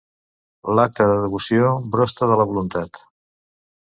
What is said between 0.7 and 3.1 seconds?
L'acte de devoció brosta de la voluntat.